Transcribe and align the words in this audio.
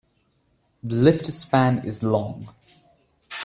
The 0.81 0.95
lift 0.95 1.31
span 1.31 1.85
is 1.85 2.01
long. 2.01 2.47